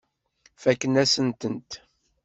[0.61, 1.71] Fakken-asen-tent.